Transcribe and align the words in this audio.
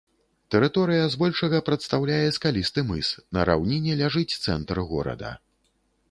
Тэрыторыя 0.53 1.01
збольшага 1.15 1.57
прадстаўляе 1.67 2.29
скалісты 2.37 2.79
мыс, 2.91 3.11
на 3.39 3.45
раўніне 3.49 3.93
ляжыць 4.01 4.37
цэнтр 4.47 4.77
горада. 4.95 5.31